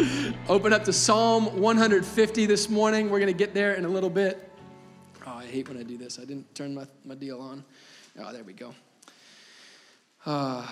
[0.48, 3.10] Open up to Psalm 150 this morning.
[3.10, 4.50] We're going to get there in a little bit.
[5.26, 6.18] Oh, I hate when I do this.
[6.18, 7.64] I didn't turn my, my deal on.
[8.18, 8.74] Oh, there we go.
[10.24, 10.66] Uh, are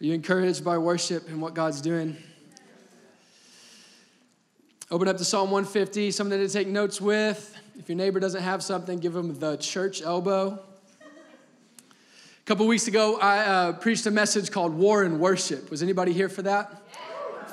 [0.00, 2.16] you encouraged by worship and what God's doing?
[4.90, 7.56] Open up to Psalm 150, something to take notes with.
[7.78, 10.58] If your neighbor doesn't have something, give them the church elbow.
[11.00, 15.70] A couple weeks ago, I uh, preached a message called War and Worship.
[15.70, 16.82] Was anybody here for that?
[16.92, 17.09] A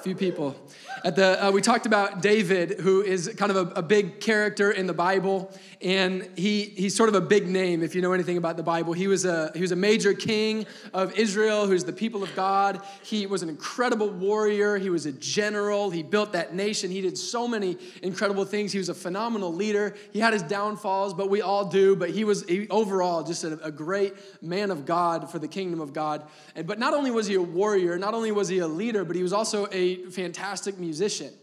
[0.07, 0.55] few people.
[1.03, 4.71] At the, uh, we talked about David, who is kind of a, a, big character
[4.71, 8.38] in the Bible, and he, he's sort of a big name if you know anything
[8.38, 8.93] about the Bible.
[8.93, 12.81] He was, a, he was a major king of Israel, who's the people of God.
[13.03, 16.89] He was an incredible warrior, he was a general, he built that nation.
[16.89, 18.71] He did so many incredible things.
[18.71, 19.94] He was a phenomenal leader.
[20.13, 23.61] He had his downfalls, but we all do, but he was he, overall just a,
[23.61, 26.23] a great man of God for the kingdom of God.
[26.55, 29.16] And, but not only was he a warrior, not only was he a leader, but
[29.16, 31.34] he was also a fantastic musician.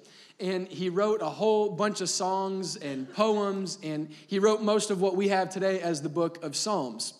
[0.40, 5.00] And he wrote a whole bunch of songs and poems, and he wrote most of
[5.00, 7.14] what we have today as the book of Psalms.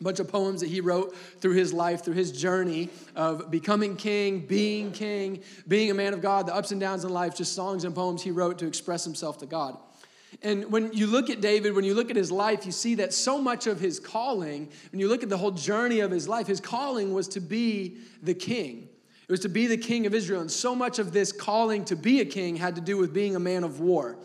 [0.00, 3.96] A bunch of poems that he wrote through his life, through his journey of becoming
[3.96, 7.54] king, being king, being a man of God, the ups and downs in life, just
[7.54, 9.76] songs and poems he wrote to express himself to God.
[10.42, 13.14] And when you look at David, when you look at his life, you see that
[13.14, 16.46] so much of his calling, when you look at the whole journey of his life,
[16.46, 18.88] his calling was to be the king.
[19.28, 20.40] It was to be the king of Israel.
[20.40, 23.34] And so much of this calling to be a king had to do with being
[23.34, 24.16] a man of war.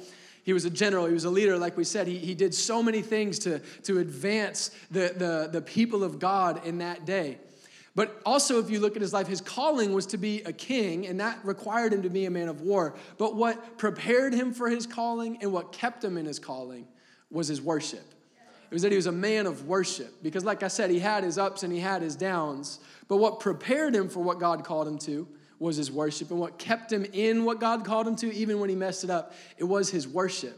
[0.44, 2.07] He was a general, he was a leader, like we said.
[2.07, 6.66] He, he did so many things to, to advance the, the, the people of God
[6.66, 7.38] in that day.
[7.94, 11.07] But also, if you look at his life, his calling was to be a king,
[11.07, 12.95] and that required him to be a man of war.
[13.17, 16.88] But what prepared him for his calling and what kept him in his calling
[17.29, 18.13] was his worship.
[18.72, 20.23] It was that he was a man of worship.
[20.23, 22.80] Because, like I said, he had his ups and he had his downs.
[23.09, 25.28] But what prepared him for what God called him to
[25.59, 26.31] was his worship.
[26.31, 29.09] And what kept him in what God called him to, even when he messed it
[29.09, 30.57] up, it was his worship.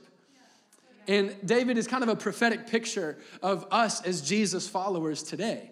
[1.07, 5.71] And David is kind of a prophetic picture of us as Jesus followers today.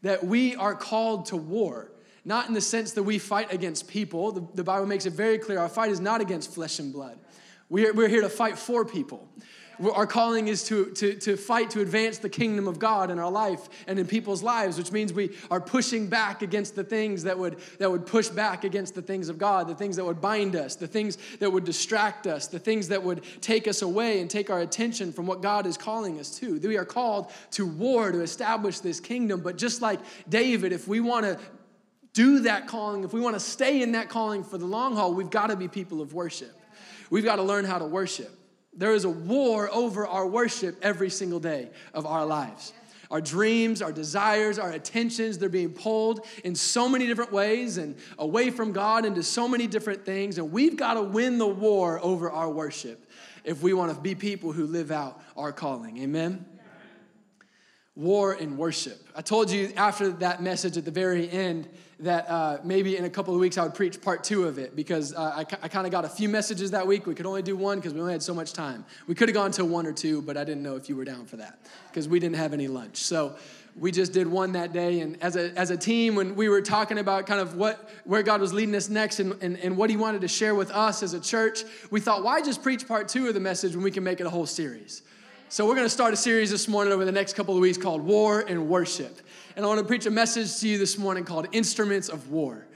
[0.00, 1.92] That we are called to war,
[2.24, 4.32] not in the sense that we fight against people.
[4.32, 7.18] The, the Bible makes it very clear our fight is not against flesh and blood.
[7.68, 9.28] We're, we're here to fight for people.
[9.82, 13.30] Our calling is to, to, to fight to advance the kingdom of God in our
[13.30, 17.38] life and in people's lives, which means we are pushing back against the things that
[17.38, 20.56] would, that would push back against the things of God, the things that would bind
[20.56, 24.30] us, the things that would distract us, the things that would take us away and
[24.30, 26.58] take our attention from what God is calling us to.
[26.60, 31.00] We are called to war to establish this kingdom, but just like David, if we
[31.00, 31.38] want to
[32.12, 35.12] do that calling, if we want to stay in that calling for the long haul,
[35.12, 36.52] we've got to be people of worship.
[37.10, 38.30] We've got to learn how to worship.
[38.76, 42.72] There is a war over our worship every single day of our lives.
[43.10, 47.94] Our dreams, our desires, our attentions, they're being pulled in so many different ways and
[48.18, 50.38] away from God into so many different things.
[50.38, 53.04] And we've got to win the war over our worship
[53.44, 55.98] if we want to be people who live out our calling.
[55.98, 56.44] Amen?
[57.96, 59.00] War and worship.
[59.14, 61.68] I told you after that message at the very end
[62.00, 64.74] that uh, maybe in a couple of weeks I would preach part two of it
[64.74, 67.06] because uh, I, I kind of got a few messages that week.
[67.06, 68.84] We could only do one because we only had so much time.
[69.06, 71.04] We could have gone to one or two, but I didn't know if you were
[71.04, 72.96] down for that because we didn't have any lunch.
[72.96, 73.36] So
[73.76, 75.00] we just did one that day.
[75.00, 78.22] And as a, as a team, when we were talking about kind of what where
[78.22, 81.02] God was leading us next and, and, and what He wanted to share with us
[81.04, 81.62] as a church,
[81.92, 84.26] we thought, why just preach part two of the message when we can make it
[84.26, 85.02] a whole series?
[85.48, 87.78] So we're going to start a series this morning over the next couple of weeks
[87.78, 89.20] called War and Worship
[89.56, 92.66] and I want to preach a message to you this morning called Instruments of War.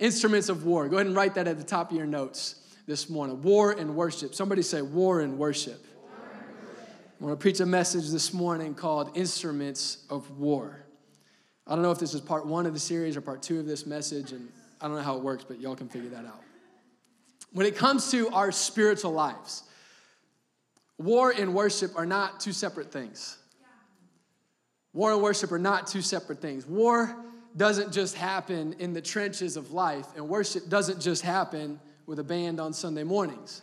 [0.00, 0.88] Instruments of War.
[0.88, 2.56] Go ahead and write that at the top of your notes
[2.86, 3.40] this morning.
[3.42, 4.34] War and worship.
[4.34, 5.84] Somebody say war and worship.
[7.20, 10.84] I want to preach a message this morning called Instruments of War.
[11.64, 13.66] I don't know if this is part one of the series or part two of
[13.66, 14.50] this message, and
[14.80, 16.42] I don't know how it works, but y'all can figure that out.
[17.52, 19.62] When it comes to our spiritual lives,
[20.98, 23.38] war and worship are not two separate things.
[24.92, 26.66] War and worship are not two separate things.
[26.66, 27.14] War
[27.56, 32.24] doesn't just happen in the trenches of life, and worship doesn't just happen with a
[32.24, 33.62] band on Sunday mornings.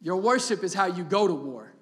[0.00, 1.72] Your worship is how you go to war.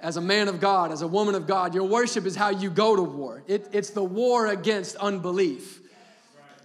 [0.00, 2.70] As a man of God, as a woman of God, your worship is how you
[2.70, 3.42] go to war.
[3.46, 5.80] It, it's the war against unbelief.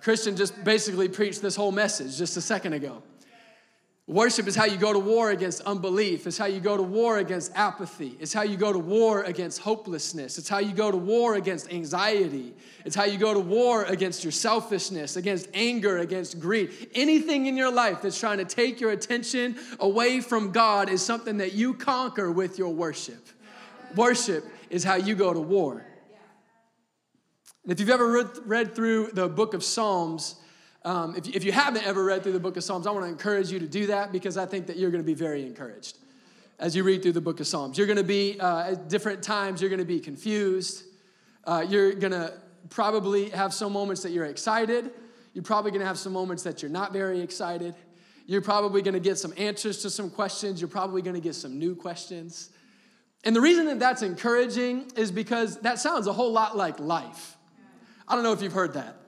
[0.02, 3.04] Christian just basically preached this whole message just a second ago.
[4.08, 6.26] Worship is how you go to war against unbelief.
[6.28, 8.18] It's how you go to war against apathy.
[8.20, 10.38] It's how you go to war against hopelessness.
[10.38, 12.54] It's how you go to war against anxiety.
[12.84, 16.90] It's how you go to war against your selfishness, against anger, against greed.
[16.96, 21.38] Anything in your life that's trying to take your attention away from God is something
[21.38, 23.26] that you conquer with your worship.
[23.96, 25.86] Worship is how you go to war.
[27.64, 30.36] And if you've ever read, read through the book of Psalms,
[30.84, 33.10] Um, if, if you haven't ever read through the book of Psalms, I want to
[33.10, 35.98] encourage you to do that because I think that you're going to be very encouraged
[36.60, 37.78] as you read through the book of Psalms.
[37.78, 40.84] You're going to be, uh, at different times, you're going to be confused.
[41.44, 42.34] Uh, you're going to
[42.70, 44.92] probably have some moments that you're excited.
[45.34, 47.74] You're probably going to have some moments that you're not very excited.
[48.28, 50.62] You're probably going to get some answers to some questions.
[50.62, 52.50] You're probably going to get some new questions.
[53.24, 57.38] And the reason that that's encouraging is because that sounds a whole lot like life.
[58.08, 59.01] I don't know if you've heard that.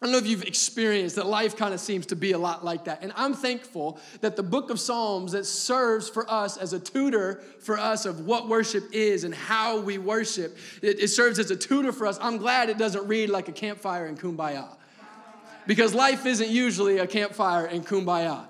[0.00, 2.64] I don't know if you've experienced that life kind of seems to be a lot
[2.64, 3.02] like that.
[3.02, 7.42] And I'm thankful that the book of Psalms that serves for us as a tutor
[7.58, 11.56] for us of what worship is and how we worship, it, it serves as a
[11.56, 12.18] tutor for us.
[12.22, 14.68] I'm glad it doesn't read like a campfire and kumbaya.
[15.66, 18.46] Because life isn't usually a campfire and kumbaya.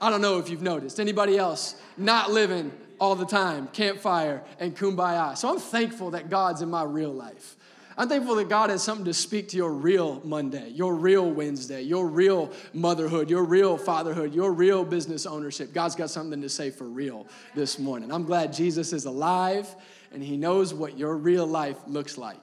[0.00, 0.98] I don't know if you've noticed.
[0.98, 5.36] Anybody else not living all the time, campfire and kumbaya.
[5.36, 7.55] So I'm thankful that God's in my real life.
[7.98, 11.80] I'm thankful that God has something to speak to your real Monday, your real Wednesday,
[11.80, 15.72] your real motherhood, your real fatherhood, your real business ownership.
[15.72, 18.12] God's got something to say for real this morning.
[18.12, 19.74] I'm glad Jesus is alive
[20.12, 22.42] and he knows what your real life looks like.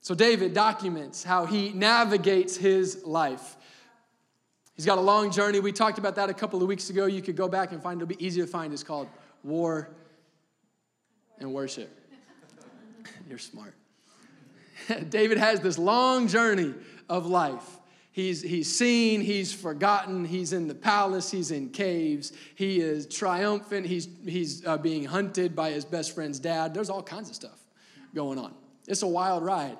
[0.00, 3.56] So, David documents how he navigates his life.
[4.76, 5.60] He's got a long journey.
[5.60, 7.06] We talked about that a couple of weeks ago.
[7.06, 8.72] You could go back and find it'll be easy to find.
[8.72, 9.08] It's called
[9.42, 9.90] War
[11.38, 11.90] and worship.
[13.28, 13.74] You're smart.
[15.08, 16.74] David has this long journey
[17.08, 17.64] of life.
[18.12, 23.84] He's, he's seen, he's forgotten, he's in the palace, he's in caves, he is triumphant,
[23.84, 26.72] he's, he's uh, being hunted by his best friend's dad.
[26.72, 27.60] There's all kinds of stuff
[28.14, 28.54] going on.
[28.88, 29.76] It's a wild ride.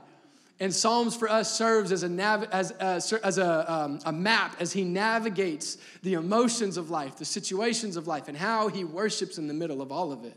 [0.61, 4.57] And Psalms for us serves as a, nav- as, a, as a, um, a map
[4.61, 9.39] as he navigates the emotions of life, the situations of life, and how he worships
[9.39, 10.37] in the middle of all of it.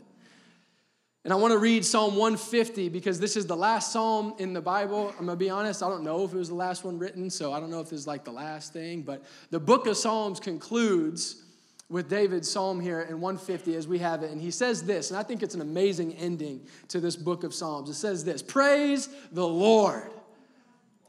[1.24, 4.60] And I want to read Psalm 150 because this is the last psalm in the
[4.60, 5.08] Bible.
[5.18, 7.28] I'm going to be honest, I don't know if it was the last one written,
[7.28, 9.98] so I don't know if this is like the last thing, but the book of
[9.98, 11.42] Psalms concludes
[11.90, 14.30] with David's psalm here in 150 as we have it.
[14.30, 17.52] And he says this, and I think it's an amazing ending to this book of
[17.52, 17.90] Psalms.
[17.90, 20.10] It says this Praise the Lord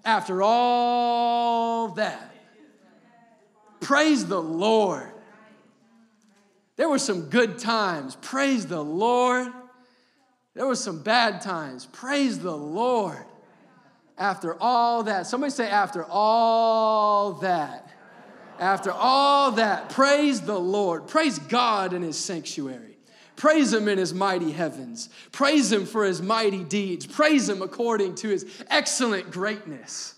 [0.04, 2.36] after all that.
[3.80, 5.12] Praise the Lord.
[6.75, 8.18] There were some good times.
[8.22, 9.52] Praise the Lord.
[10.53, 11.86] There were some bad times.
[11.86, 13.25] Praise the Lord.
[14.18, 17.89] After all that, somebody say, after all that.
[18.59, 21.07] After all that, praise the Lord.
[21.07, 22.98] Praise God in his sanctuary.
[23.36, 25.09] Praise him in his mighty heavens.
[25.31, 27.07] Praise him for his mighty deeds.
[27.07, 30.13] Praise him according to his excellent greatness.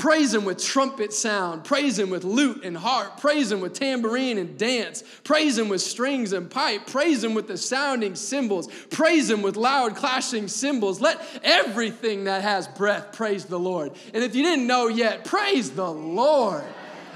[0.00, 1.62] Praise him with trumpet sound.
[1.62, 3.20] Praise him with lute and harp.
[3.20, 5.04] Praise him with tambourine and dance.
[5.24, 6.86] Praise him with strings and pipe.
[6.86, 8.68] Praise him with the sounding cymbals.
[8.88, 11.02] Praise him with loud clashing cymbals.
[11.02, 13.92] Let everything that has breath praise the Lord.
[14.14, 16.64] And if you didn't know yet, praise the Lord.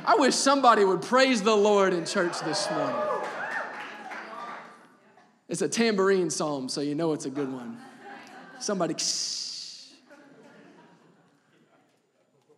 [0.05, 3.01] I wish somebody would praise the Lord in church this morning.
[5.49, 7.79] It's a tambourine psalm, so you know it's a good one.
[8.61, 8.95] Somebody.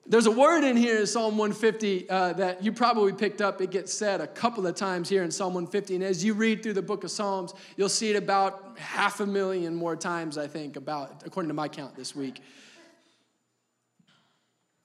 [0.09, 3.61] There's a word in here in Psalm 150 uh, that you probably picked up.
[3.61, 5.97] It gets said a couple of times here in Psalm 150.
[5.97, 9.27] And as you read through the book of Psalms, you'll see it about half a
[9.27, 12.41] million more times, I think, about according to my count this week.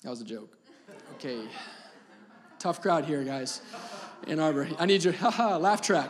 [0.01, 0.57] That was a joke.
[1.15, 1.43] Okay.
[2.57, 3.61] Tough crowd here, guys.
[4.27, 4.69] Ann Arbor.
[4.79, 6.09] I need your haha laugh track.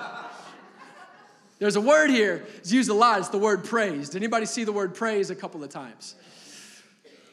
[1.59, 2.45] There's a word here.
[2.57, 3.19] It's used a lot.
[3.19, 4.09] It's the word praise.
[4.09, 6.15] Did anybody see the word praise a couple of times?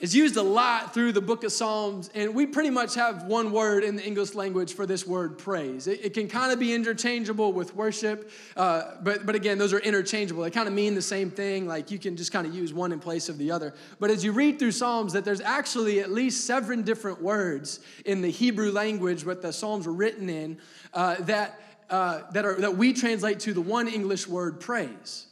[0.00, 3.50] Is used a lot through the book of Psalms, and we pretty much have one
[3.50, 5.88] word in the English language for this word praise.
[5.88, 9.80] It, it can kind of be interchangeable with worship, uh, but, but again, those are
[9.80, 10.42] interchangeable.
[10.44, 12.92] They kind of mean the same thing, like you can just kind of use one
[12.92, 13.74] in place of the other.
[13.98, 18.22] But as you read through Psalms, that there's actually at least seven different words in
[18.22, 20.58] the Hebrew language, what the Psalms were written in,
[20.94, 25.27] uh, that, uh, that, are, that we translate to the one English word praise.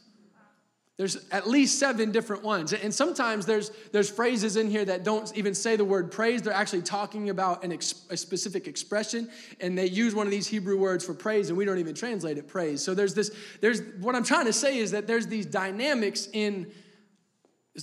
[0.97, 2.73] There's at least seven different ones.
[2.73, 6.41] And sometimes there's, there's phrases in here that don't even say the word praise.
[6.41, 10.47] They're actually talking about an ex, a specific expression, and they use one of these
[10.47, 12.83] Hebrew words for praise, and we don't even translate it praise.
[12.83, 13.29] So there's this,
[13.61, 16.71] there's what I'm trying to say is that there's these dynamics in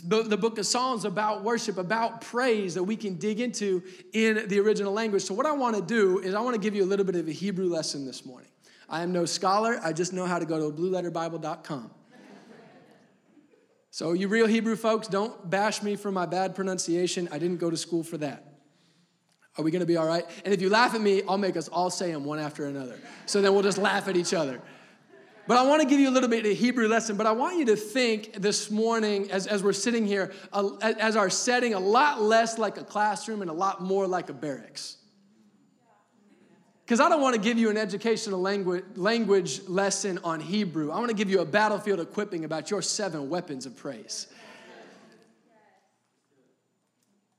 [0.02, 3.80] the, the book of Psalms about worship, about praise that we can dig into
[4.12, 5.23] in the original language.
[5.23, 7.14] So what I want to do is I want to give you a little bit
[7.14, 8.50] of a Hebrew lesson this morning.
[8.88, 11.90] I am no scholar, I just know how to go to blueletterbible.com.
[13.94, 17.28] So, you real Hebrew folks, don't bash me for my bad pronunciation.
[17.30, 18.44] I didn't go to school for that.
[19.56, 20.24] Are we gonna be all right?
[20.44, 22.98] And if you laugh at me, I'll make us all say them one after another.
[23.26, 24.60] So then we'll just laugh at each other.
[25.46, 27.30] But I want to give you a little bit of a Hebrew lesson, but I
[27.30, 31.74] want you to think this morning as, as we're sitting here, uh, as our setting,
[31.74, 34.96] a lot less like a classroom and a lot more like a barracks.
[36.84, 40.90] Because I don't want to give you an educational language, language lesson on Hebrew.
[40.90, 44.26] I want to give you a battlefield equipping about your seven weapons of praise.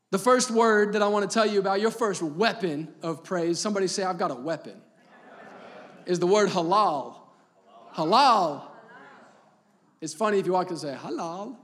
[0.10, 3.60] The first word that I want to tell you about, your first weapon of praise,
[3.60, 4.82] somebody say, I've got a weapon,
[6.08, 7.18] is the word halal.
[7.94, 8.64] Halal.
[10.02, 11.58] It's funny if you walk and say, halal.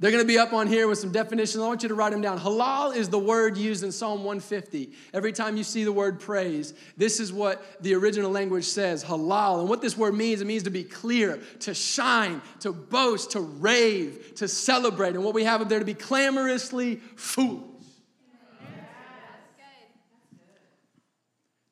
[0.00, 1.62] They're going to be up on here with some definitions.
[1.62, 2.38] I want you to write them down.
[2.38, 4.90] Halal is the word used in Psalm 150.
[5.12, 9.60] Every time you see the word praise, this is what the original language says halal.
[9.60, 13.40] And what this word means, it means to be clear, to shine, to boast, to
[13.40, 15.14] rave, to celebrate.
[15.14, 17.69] And what we have up there to be clamorously foolish.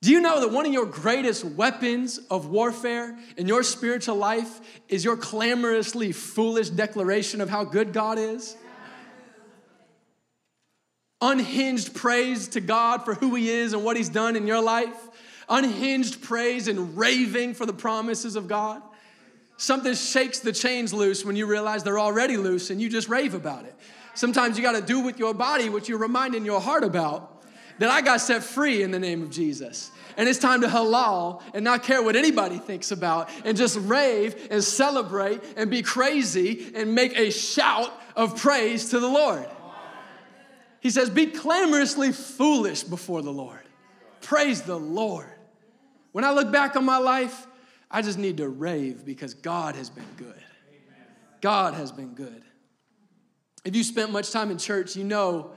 [0.01, 4.61] Do you know that one of your greatest weapons of warfare in your spiritual life
[4.89, 8.57] is your clamorously foolish declaration of how good God is?
[11.21, 14.97] Unhinged praise to God for who He is and what He's done in your life.
[15.49, 18.81] Unhinged praise and raving for the promises of God.
[19.57, 23.35] Something shakes the chains loose when you realize they're already loose and you just rave
[23.35, 23.75] about it.
[24.15, 27.38] Sometimes you got to do with your body what you're reminding your heart about
[27.79, 29.91] that I got set free in the name of Jesus.
[30.17, 34.49] And it's time to halal and not care what anybody thinks about and just rave
[34.51, 39.47] and celebrate and be crazy and make a shout of praise to the Lord.
[40.81, 43.63] He says, Be clamorously foolish before the Lord.
[44.21, 45.33] Praise the Lord.
[46.13, 47.47] When I look back on my life,
[47.91, 50.35] I just need to rave because God has been good.
[51.41, 52.43] God has been good.
[53.65, 55.53] If you spent much time in church, you know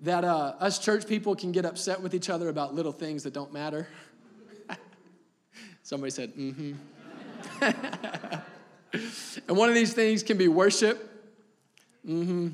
[0.00, 3.32] that uh, us church people can get upset with each other about little things that
[3.32, 3.88] don't matter.
[5.82, 6.72] Somebody said, mm hmm.
[9.48, 11.10] and one of these things can be worship.
[12.06, 12.48] Mm hmm.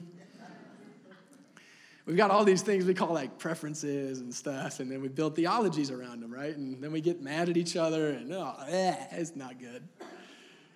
[2.05, 5.37] We've got all these things we call like preferences and stuff, and then we build
[5.37, 6.57] theologies around them, right?
[6.57, 9.87] And then we get mad at each other, and oh, eh, it's not good.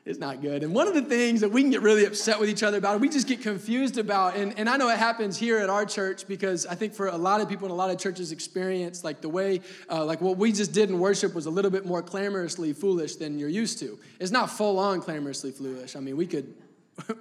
[0.06, 0.62] It's not good.
[0.62, 3.00] And one of the things that we can get really upset with each other about,
[3.00, 6.28] we just get confused about, and, and I know it happens here at our church
[6.28, 9.20] because I think for a lot of people in a lot of churches experience, like
[9.20, 12.02] the way, uh, like what we just did in worship was a little bit more
[12.02, 13.98] clamorously foolish than you're used to.
[14.20, 15.96] It's not full on clamorously foolish.
[15.96, 16.54] I mean, we could.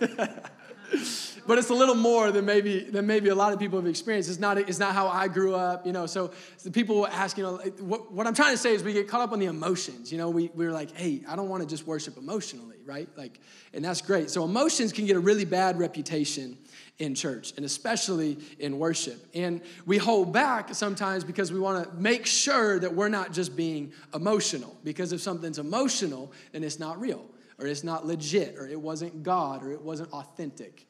[1.50, 4.30] but it's a little more than maybe than maybe a lot of people have experienced.
[4.30, 6.06] It's not it's not how I grew up, you know.
[6.06, 6.30] So
[6.62, 9.20] the people ask, you know, what, what I'm trying to say is we get caught
[9.20, 10.12] up on the emotions.
[10.12, 13.08] You know, we we're like, hey, I don't want to just worship emotionally, right?
[13.16, 13.40] Like,
[13.74, 14.30] and that's great.
[14.30, 16.56] So emotions can get a really bad reputation
[17.00, 19.18] in church and especially in worship.
[19.34, 23.56] And we hold back sometimes because we want to make sure that we're not just
[23.56, 24.76] being emotional.
[24.84, 27.26] Because if something's emotional, then it's not real
[27.58, 30.86] or it's not legit or it wasn't God or it wasn't authentic.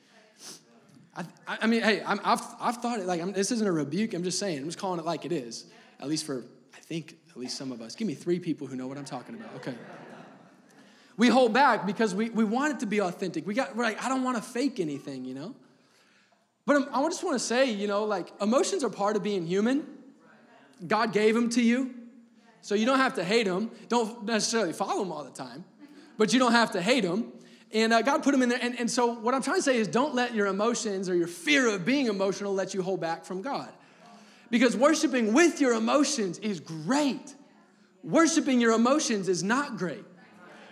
[1.17, 4.14] I, I mean, hey, i have I've thought it like I'm, this isn't a rebuke.
[4.14, 4.59] I'm just saying.
[4.59, 5.67] I'm just calling it like it is.
[5.99, 7.95] At least for I think at least some of us.
[7.95, 9.55] Give me three people who know what I'm talking about.
[9.57, 9.75] Okay.
[11.17, 13.47] We hold back because we, we want it to be authentic.
[13.47, 15.55] We got we're like I don't want to fake anything, you know.
[16.64, 19.87] But I just want to say, you know, like emotions are part of being human.
[20.87, 21.95] God gave them to you,
[22.62, 23.71] so you don't have to hate them.
[23.88, 25.64] Don't necessarily follow them all the time,
[26.17, 27.33] but you don't have to hate them.
[27.73, 28.59] And uh, God put them in there.
[28.61, 31.29] And, and so, what I'm trying to say is don't let your emotions or your
[31.29, 33.69] fear of being emotional let you hold back from God.
[34.50, 37.35] Because worshiping with your emotions is great,
[38.03, 40.05] worshiping your emotions is not great.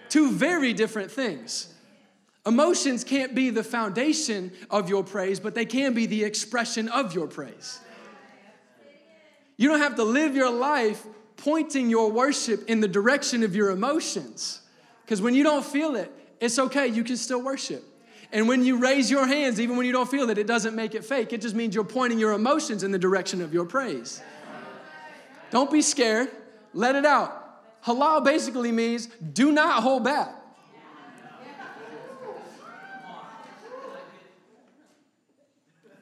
[0.09, 1.73] Two very different things.
[2.47, 7.15] Emotions can't be the foundation of your praise, but they can be the expression of
[7.15, 7.79] your praise.
[9.57, 11.05] You don't have to live your life
[11.37, 14.63] pointing your worship in the direction of your emotions.
[15.05, 16.87] Because when you don't feel it, it's okay.
[16.87, 17.85] You can still worship.
[18.31, 20.95] And when you raise your hands, even when you don't feel it, it doesn't make
[20.95, 21.33] it fake.
[21.33, 24.23] It just means you're pointing your emotions in the direction of your praise.
[25.51, 26.29] Don't be scared.
[26.75, 27.85] Let it out.
[27.85, 30.35] Halal basically means do not hold back.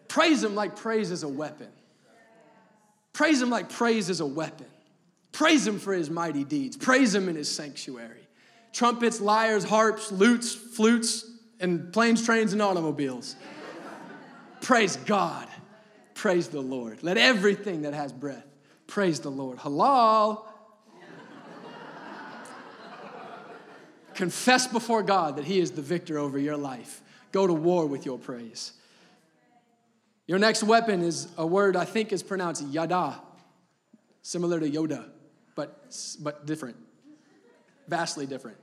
[0.09, 1.69] Praise Him like praise is a weapon.
[3.13, 4.67] Praise Him like praise is a weapon.
[5.31, 6.77] Praise Him for His mighty deeds.
[6.77, 8.26] Praise Him in His sanctuary
[8.77, 11.25] trumpets, lyres, harps, lutes, flutes,
[11.61, 13.35] and planes, trains, and automobiles.
[14.61, 15.49] praise God.
[16.13, 17.03] Praise the Lord.
[17.03, 18.45] Let everything that has breath
[18.87, 19.57] praise the Lord.
[19.59, 20.45] Halal.
[24.15, 27.03] Confess before God that He is the victor over your life.
[27.33, 28.73] Go to war with your praise.
[30.27, 33.23] Your next weapon is a word I think is pronounced yada,
[34.21, 35.09] similar to Yoda.
[35.55, 35.87] but,
[36.21, 36.77] but different,
[37.89, 38.59] vastly different.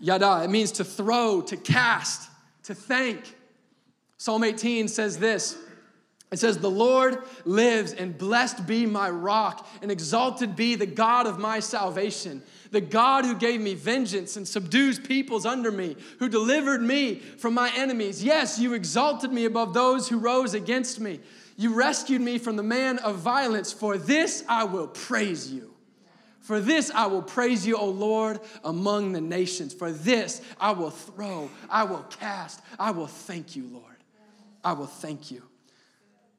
[0.00, 2.30] Yada, it means to throw, to cast,
[2.64, 3.36] to thank.
[4.16, 5.56] Psalm 18 says this
[6.32, 11.26] it says, The Lord lives, and blessed be my rock, and exalted be the God
[11.26, 16.28] of my salvation, the God who gave me vengeance and subdues peoples under me, who
[16.28, 18.22] delivered me from my enemies.
[18.22, 21.18] Yes, you exalted me above those who rose against me.
[21.56, 23.72] You rescued me from the man of violence.
[23.72, 25.69] For this I will praise you.
[26.40, 29.74] For this I will praise you, O Lord, among the nations.
[29.74, 33.84] For this I will throw, I will cast, I will thank you, Lord.
[34.64, 35.42] I will thank you.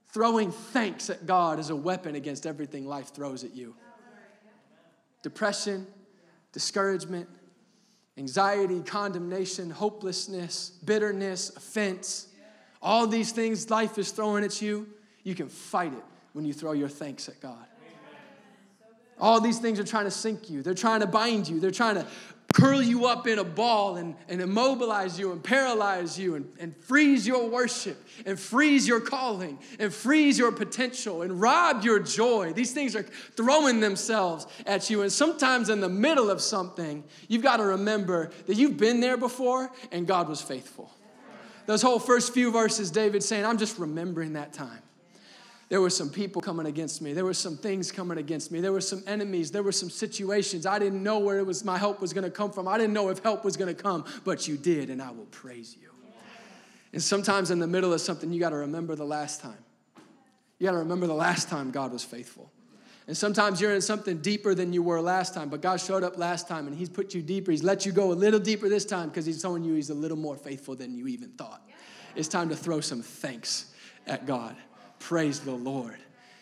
[0.10, 3.76] Throwing thanks at God is a weapon against everything life throws at you
[5.22, 5.86] depression,
[6.52, 7.30] discouragement,
[8.18, 12.28] anxiety, condemnation, hopelessness, bitterness, offense.
[12.82, 14.88] All these things life is throwing at you,
[15.24, 16.04] you can fight it
[16.34, 17.68] when you throw your thanks at God.
[19.22, 20.64] All these things are trying to sink you.
[20.64, 21.60] They're trying to bind you.
[21.60, 22.08] They're trying to
[22.54, 26.76] curl you up in a ball and, and immobilize you and paralyze you and, and
[26.76, 32.52] freeze your worship and freeze your calling and freeze your potential and rob your joy.
[32.52, 35.04] These things are throwing themselves at you.
[35.04, 39.18] And sometimes in the middle of something, you've got to remember that you've been there
[39.18, 40.92] before and God was faithful.
[41.68, 44.82] Those whole first few verses, David saying, I'm just remembering that time.
[45.72, 47.14] There were some people coming against me.
[47.14, 48.60] There were some things coming against me.
[48.60, 49.52] There were some enemies.
[49.52, 50.66] There were some situations.
[50.66, 52.68] I didn't know where it was my help was going to come from.
[52.68, 55.28] I didn't know if help was going to come, but you did, and I will
[55.28, 55.88] praise you.
[56.92, 59.64] And sometimes in the middle of something, you got to remember the last time.
[60.60, 62.52] You got to remember the last time God was faithful.
[63.08, 66.18] And sometimes you're in something deeper than you were last time, but God showed up
[66.18, 67.50] last time and He's put you deeper.
[67.50, 69.96] He's let you go a little deeper this time because He's showing you He's a
[69.96, 71.62] little more faithful than you even thought.
[72.14, 73.74] It's time to throw some thanks
[74.06, 74.58] at God.
[75.02, 75.98] Praise the Lord.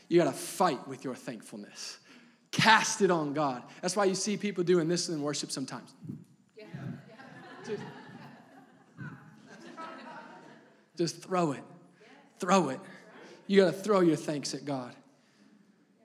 [0.10, 1.98] You got to fight with your thankfulness.
[2.52, 3.64] Cast it on God.
[3.82, 5.94] That's why you see people doing this in worship sometimes.
[6.58, 6.66] Yeah.
[7.66, 7.82] Just,
[10.98, 11.64] just throw it.
[12.40, 12.80] Throw it.
[13.48, 14.94] You got to throw your thanks at God.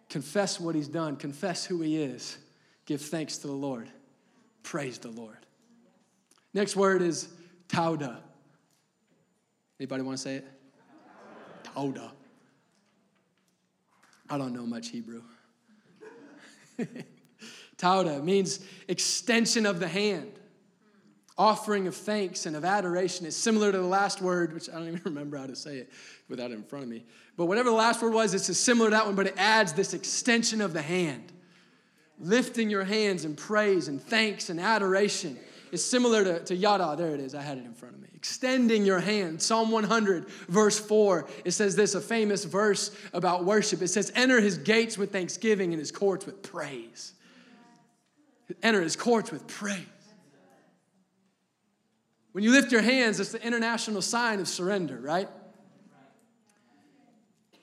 [0.09, 2.39] Confess what He's done, confess who He is.
[2.87, 3.89] Give thanks to the Lord.
[4.63, 5.39] Praise the Lord.
[6.53, 7.27] Next word is
[7.69, 8.19] tauda.
[9.81, 10.47] Anybody want to say it?
[11.65, 12.13] Tauda.
[14.31, 15.23] I don't know much Hebrew.
[17.77, 20.33] Tauda means extension of the hand,
[21.37, 23.27] offering of thanks and of adoration.
[23.27, 25.93] It's similar to the last word, which I don't even remember how to say it
[26.29, 27.05] without it in front of me.
[27.37, 29.93] But whatever the last word was, it's similar to that one, but it adds this
[29.93, 31.33] extension of the hand,
[32.19, 35.39] lifting your hands in praise and thanks and adoration.
[35.75, 36.95] It's similar to, to yada.
[36.97, 37.35] There it is.
[37.35, 38.09] I had it in front of me.
[38.15, 39.43] Extending your hand.
[39.43, 41.27] Psalm 100, verse 4.
[41.45, 43.83] It says this, a famous verse about worship.
[43.83, 47.15] It says, Enter his gates with thanksgiving and his courts with praise.
[48.63, 49.85] Enter his courts with praise.
[52.31, 55.29] When you lift your hands, it's the international sign of surrender, right?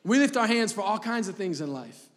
[0.04, 2.10] We lift our hands for all kinds of things in life.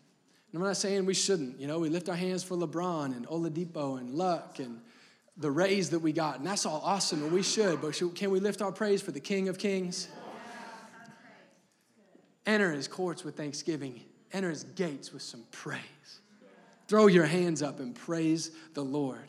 [0.53, 1.61] And I'm not saying we shouldn't.
[1.61, 4.81] You know, we lift our hands for LeBron and Oladipo and Luck and
[5.37, 6.39] the raise that we got.
[6.39, 7.81] And that's all awesome, and we should.
[7.81, 10.09] But should, can we lift our praise for the King of Kings?
[12.47, 15.81] Enter his courts with thanksgiving, enter his gates with some praise.
[16.87, 19.25] Throw your hands up and praise the Lord.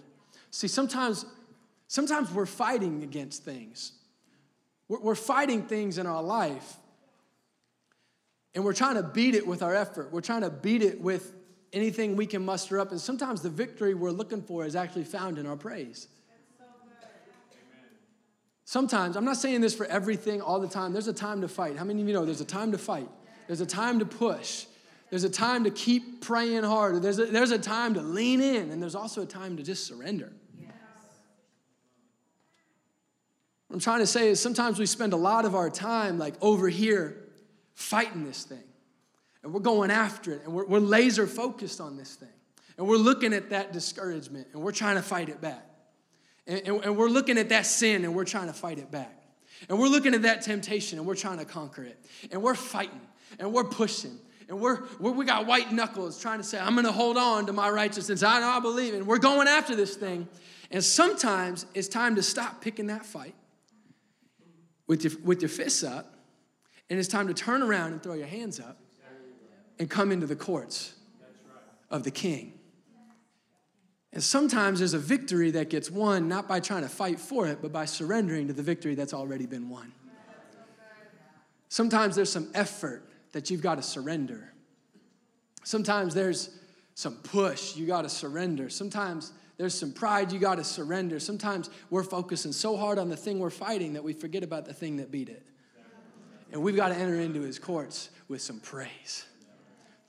[0.52, 1.26] See, sometimes,
[1.88, 3.94] sometimes we're fighting against things.
[4.90, 6.76] We're, we're fighting things in our life,
[8.54, 10.12] and we're trying to beat it with our effort.
[10.12, 11.34] We're trying to beat it with
[11.74, 12.92] anything we can muster up.
[12.92, 16.08] And sometimes the victory we're looking for is actually found in our praise.
[18.64, 20.92] Sometimes, I'm not saying this for everything all the time.
[20.92, 21.78] There's a time to fight.
[21.78, 23.08] How many of you know there's a time to fight?
[23.48, 24.66] There's a time to push.
[25.12, 27.00] There's a time to keep praying harder.
[27.00, 29.86] There's a, there's a time to lean in, and there's also a time to just
[29.86, 30.34] surrender.
[33.68, 36.34] What I'm trying to say is sometimes we spend a lot of our time like
[36.42, 37.18] over here
[37.74, 38.64] fighting this thing
[39.46, 40.42] and we're going after it.
[40.44, 42.28] And we're, we're laser focused on this thing.
[42.78, 45.64] And we're looking at that discouragement and we're trying to fight it back.
[46.48, 49.22] And, and, and we're looking at that sin and we're trying to fight it back.
[49.70, 52.04] And we're looking at that temptation and we're trying to conquer it.
[52.32, 53.00] And we're fighting
[53.40, 54.18] and we're pushing
[54.50, 57.46] and we're, we're, we got white knuckles trying to say i'm going to hold on
[57.46, 58.22] to my righteousness.
[58.24, 60.28] I know i believe and we're going after this thing.
[60.72, 63.36] And sometimes it's time to stop picking that fight
[64.88, 66.16] with your, with your fists up.
[66.90, 68.80] And it's time to turn around and throw your hands up
[69.80, 70.94] and come into the courts
[71.90, 72.54] of the king.
[74.14, 77.62] And sometimes there's a victory that gets won not by trying to fight for it,
[77.62, 79.92] but by surrendering to the victory that's already been won.
[81.68, 84.54] Sometimes there's some effort that you've got to surrender.
[85.66, 86.58] Sometimes there's
[86.94, 88.70] some push, you got to surrender.
[88.70, 91.20] Sometimes there's some pride you got to surrender.
[91.20, 94.74] Sometimes we're focusing so hard on the thing we're fighting that we forget about the
[94.74, 95.46] thing that beat it.
[96.54, 99.26] And we've got to enter into his courts with some praise.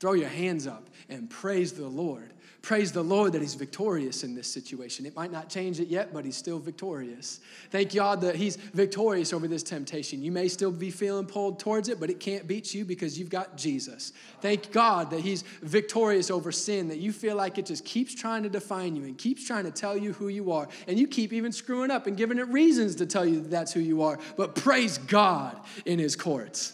[0.00, 2.32] Throw your hands up and praise the Lord
[2.66, 5.06] Praise the Lord that He's victorious in this situation.
[5.06, 7.38] It might not change it yet, but He's still victorious.
[7.70, 10.20] Thank God that He's victorious over this temptation.
[10.20, 13.30] You may still be feeling pulled towards it, but it can't beat you because you've
[13.30, 14.12] got Jesus.
[14.40, 18.42] Thank God that He's victorious over sin, that you feel like it just keeps trying
[18.42, 20.66] to define you and keeps trying to tell you who you are.
[20.88, 23.72] And you keep even screwing up and giving it reasons to tell you that that's
[23.72, 24.18] who you are.
[24.36, 26.72] But praise God in His courts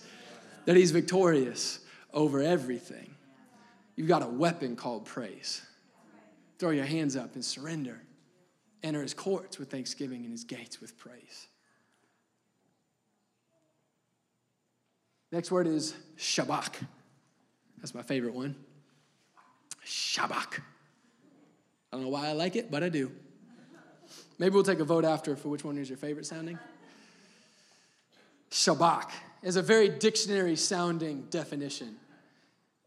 [0.65, 1.81] that He's victorious
[2.15, 3.12] over everything.
[4.03, 5.62] You've got a weapon called praise.
[6.59, 8.03] Throw your hands up and surrender.
[8.83, 11.47] Enter his courts with thanksgiving and his gates with praise.
[15.31, 16.85] Next word is shabak.
[17.79, 18.57] That's my favorite one.
[19.87, 20.59] Shabak.
[20.59, 20.62] I
[21.93, 23.12] don't know why I like it, but I do.
[24.37, 26.59] Maybe we'll take a vote after for which one is your favorite sounding.
[28.51, 29.11] Shabak
[29.45, 31.99] is a very dictionary sounding definition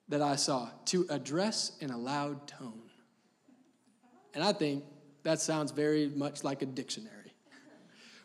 [0.09, 2.81] that I saw to address in a loud tone.
[4.33, 4.83] And I think
[5.23, 7.33] that sounds very much like a dictionary.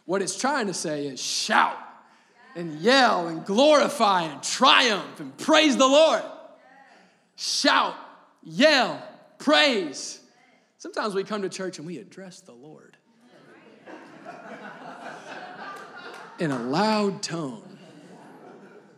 [0.05, 1.79] What it's trying to say is shout
[2.57, 6.23] and yell and glorify and triumph and praise the Lord.
[7.37, 7.95] Shout,
[8.43, 9.03] yell,
[9.39, 10.21] praise.
[10.79, 12.97] Sometimes we come to church and we address the Lord
[16.39, 17.79] in a loud tone.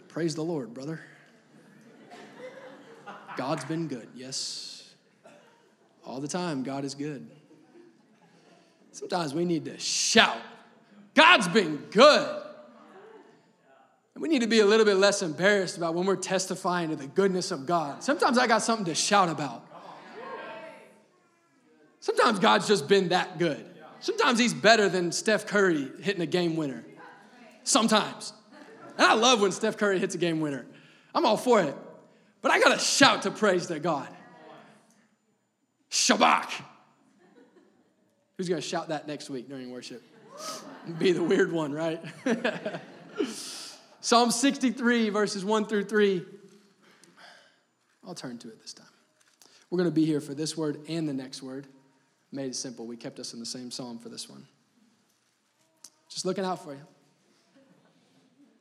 [0.08, 1.00] Praise the Lord, brother.
[3.36, 4.08] God's been good.
[4.14, 4.90] Yes,
[6.04, 7.28] all the time, God is good.
[8.92, 10.38] Sometimes we need to shout,
[11.14, 12.42] God's been good.
[14.14, 16.96] And we need to be a little bit less embarrassed about when we're testifying to
[16.96, 18.02] the goodness of God.
[18.02, 19.66] Sometimes I got something to shout about.
[22.00, 23.64] Sometimes God's just been that good.
[24.00, 26.84] Sometimes He's better than Steph Curry hitting a game winner.
[27.62, 28.32] Sometimes.
[28.98, 30.66] And I love when Steph Curry hits a game winner.
[31.14, 31.76] I'm all for it.
[32.42, 34.08] But I got to shout to praise to God.
[35.90, 36.50] Shabak.
[38.36, 40.02] Who's going to shout that next week during worship?
[40.98, 42.02] Be the weird one, right?
[44.00, 46.24] Psalm 63, verses 1 through 3.
[48.04, 48.86] I'll turn to it this time.
[49.70, 51.68] We're going to be here for this word and the next word.
[52.32, 52.86] Made it simple.
[52.86, 54.44] We kept us in the same psalm for this one.
[56.08, 56.80] Just looking out for you.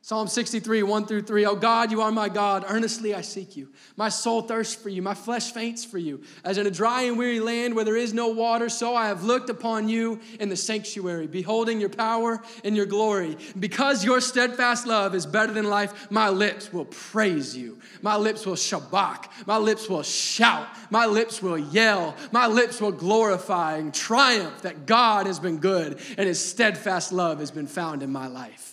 [0.04, 1.46] Psalm 63, 1 through 3.
[1.46, 2.64] Oh God, you are my God.
[2.66, 3.68] Earnestly I seek you.
[3.96, 5.00] My soul thirsts for you.
[5.00, 6.22] My flesh faints for you.
[6.42, 9.22] As in a dry and weary land where there is no water, so I have
[9.22, 13.36] looked upon you in the sanctuary, beholding your power and your glory.
[13.56, 17.78] Because your steadfast love is better than life, my lips will praise you.
[18.02, 19.28] My lips will shabak.
[19.46, 20.66] My lips will shout.
[20.90, 22.16] My lips will yell.
[22.32, 27.38] My lips will glorify and triumph that God has been good and his steadfast love
[27.38, 28.71] has been found in my life.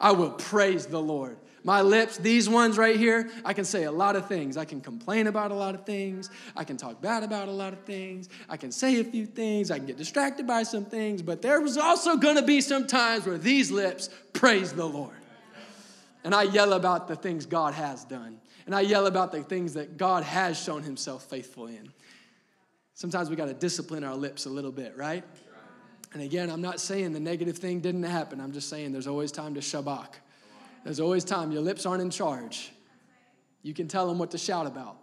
[0.00, 1.38] I will praise the Lord.
[1.64, 4.56] My lips, these ones right here, I can say a lot of things.
[4.56, 6.30] I can complain about a lot of things.
[6.56, 8.28] I can talk bad about a lot of things.
[8.48, 9.70] I can say a few things.
[9.70, 11.20] I can get distracted by some things.
[11.20, 15.16] But there was also going to be some times where these lips praise the Lord.
[16.24, 18.40] And I yell about the things God has done.
[18.66, 21.92] And I yell about the things that God has shown himself faithful in.
[22.94, 25.24] Sometimes we got to discipline our lips a little bit, right?
[26.12, 28.40] And again, I'm not saying the negative thing didn't happen.
[28.40, 30.08] I'm just saying there's always time to shabak.
[30.84, 31.52] There's always time.
[31.52, 32.72] Your lips aren't in charge.
[33.62, 34.96] You can tell them what to shout about.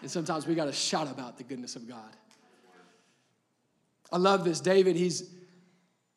[0.00, 2.16] And sometimes we got to shout about the goodness of God.
[4.10, 4.60] I love this.
[4.60, 5.30] David, he's,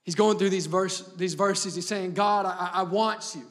[0.03, 1.75] he's going through these, verse, these verses.
[1.75, 3.43] He's saying, God, I, I want you.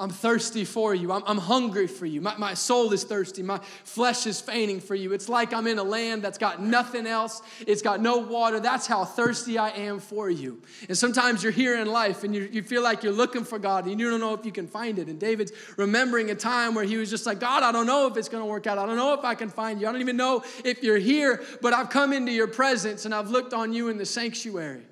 [0.00, 1.12] I'm thirsty for you.
[1.12, 2.22] I'm, I'm hungry for you.
[2.22, 3.42] My, my soul is thirsty.
[3.42, 5.12] My flesh is fainting for you.
[5.12, 7.42] It's like I'm in a land that's got nothing else.
[7.66, 8.60] It's got no water.
[8.60, 10.62] That's how thirsty I am for you.
[10.88, 13.84] And sometimes you're here in life and you, you feel like you're looking for God
[13.84, 15.08] and you don't know if you can find it.
[15.08, 18.16] And David's remembering a time where he was just like, God, I don't know if
[18.16, 18.78] it's going to work out.
[18.78, 19.86] I don't know if I can find you.
[19.86, 23.28] I don't even know if you're here, but I've come into your presence and I've
[23.28, 24.86] looked on you in the sanctuary.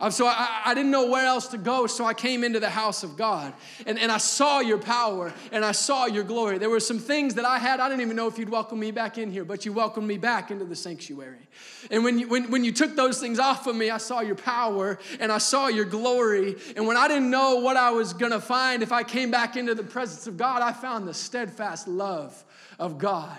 [0.00, 2.70] Um, so I, I didn't know where else to go, so I came into the
[2.70, 3.52] house of God.
[3.86, 6.56] And, and I saw your power and I saw your glory.
[6.56, 8.92] There were some things that I had, I didn't even know if you'd welcome me
[8.92, 11.46] back in here, but you welcomed me back into the sanctuary.
[11.90, 14.36] And when you, when, when you took those things off of me, I saw your
[14.36, 16.56] power and I saw your glory.
[16.76, 19.74] And when I didn't know what I was gonna find if I came back into
[19.74, 22.42] the presence of God, I found the steadfast love
[22.78, 23.38] of God.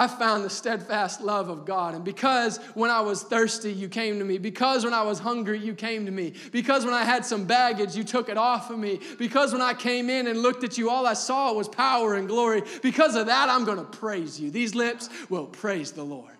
[0.00, 1.96] I found the steadfast love of God.
[1.96, 4.38] And because when I was thirsty, you came to me.
[4.38, 6.34] Because when I was hungry, you came to me.
[6.52, 9.00] Because when I had some baggage, you took it off of me.
[9.18, 12.28] Because when I came in and looked at you, all I saw was power and
[12.28, 12.62] glory.
[12.80, 14.52] Because of that, I'm going to praise you.
[14.52, 16.36] These lips will praise the Lord.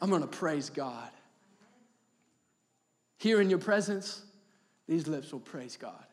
[0.00, 1.10] I'm going to praise God.
[3.18, 4.22] Here in your presence,
[4.86, 6.04] these lips will praise God.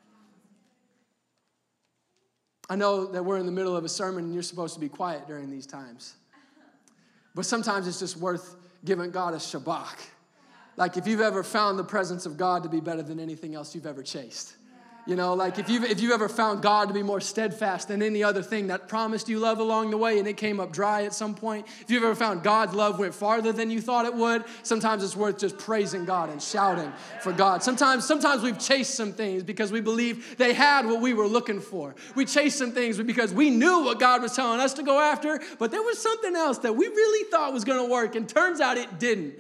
[2.68, 4.90] I know that we're in the middle of a sermon and you're supposed to be
[4.90, 6.16] quiet during these times.
[7.38, 9.96] But sometimes it's just worth giving God a shabak.
[10.76, 13.76] Like if you've ever found the presence of God to be better than anything else
[13.76, 14.57] you've ever chased.
[15.08, 18.02] You know, like if you've, if you've ever found God to be more steadfast than
[18.02, 21.06] any other thing that promised you love along the way and it came up dry
[21.06, 24.14] at some point, if you've ever found God's love went farther than you thought it
[24.14, 26.92] would, sometimes it's worth just praising God and shouting
[27.22, 27.64] for God.
[27.64, 31.62] Sometimes, sometimes we've chased some things because we believe they had what we were looking
[31.62, 31.96] for.
[32.16, 35.40] We chased some things because we knew what God was telling us to go after,
[35.58, 38.60] but there was something else that we really thought was going to work, and turns
[38.60, 39.36] out it didn't.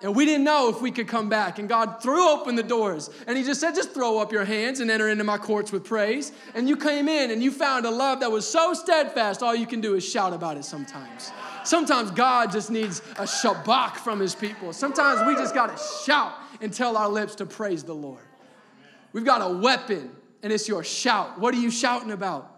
[0.00, 1.58] And we didn't know if we could come back.
[1.58, 3.10] And God threw open the doors.
[3.26, 5.84] And He just said, just throw up your hands and enter into my courts with
[5.84, 6.30] praise.
[6.54, 9.66] And you came in and you found a love that was so steadfast, all you
[9.66, 11.32] can do is shout about it sometimes.
[11.64, 14.72] Sometimes God just needs a shabak from His people.
[14.72, 18.22] Sometimes we just got to shout and tell our lips to praise the Lord.
[19.12, 20.10] We've got a weapon,
[20.42, 21.40] and it's your shout.
[21.40, 22.57] What are you shouting about?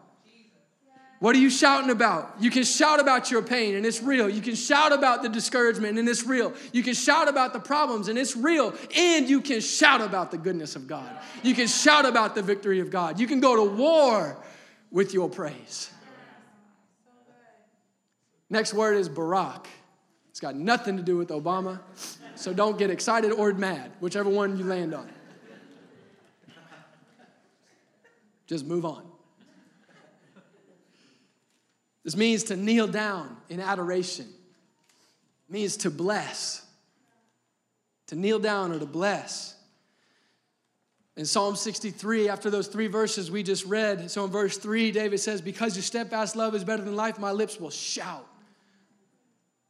[1.20, 2.34] What are you shouting about?
[2.40, 4.28] You can shout about your pain and it's real.
[4.28, 6.54] You can shout about the discouragement and it's real.
[6.72, 8.74] You can shout about the problems and it's real.
[8.96, 11.10] And you can shout about the goodness of God.
[11.42, 13.20] You can shout about the victory of God.
[13.20, 14.38] You can go to war
[14.90, 15.90] with your praise.
[18.48, 19.66] Next word is Barack.
[20.30, 21.80] It's got nothing to do with Obama,
[22.34, 25.06] so don't get excited or mad, whichever one you land on.
[28.46, 29.09] Just move on.
[32.10, 34.26] This means to kneel down in adoration.
[34.26, 36.66] It means to bless.
[38.08, 39.54] To kneel down or to bless.
[41.16, 45.20] In Psalm 63, after those three verses we just read, so in verse 3, David
[45.20, 48.26] says, Because your steadfast love is better than life, my lips will shout.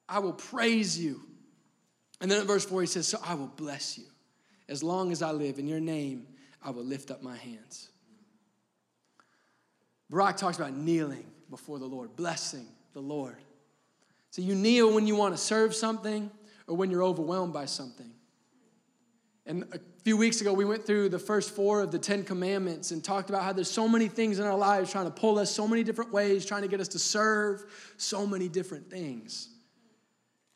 [0.08, 1.20] I will praise you.
[2.22, 4.06] And then in verse 4, he says, So I will bless you.
[4.66, 6.26] As long as I live, in your name,
[6.64, 7.90] I will lift up my hands.
[10.08, 13.36] Barak talks about kneeling before the Lord, blessing the Lord.
[14.30, 16.30] So you kneel when you want to serve something
[16.66, 18.10] or when you're overwhelmed by something.
[19.46, 22.92] And a few weeks ago, we went through the first four of the Ten Commandments
[22.92, 25.50] and talked about how there's so many things in our lives trying to pull us
[25.50, 27.64] so many different ways, trying to get us to serve
[27.96, 29.48] so many different things,